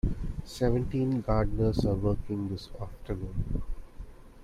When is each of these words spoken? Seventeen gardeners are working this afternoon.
Seventeen 0.45 1.21
gardeners 1.21 1.85
are 1.85 1.93
working 1.93 2.49
this 2.49 2.69
afternoon. 2.81 3.61